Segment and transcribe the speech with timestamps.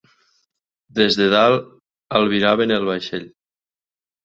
[0.99, 1.69] Des de dalt
[2.21, 3.31] albiraven el vaixell.